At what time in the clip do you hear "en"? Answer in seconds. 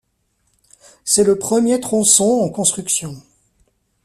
2.41-2.49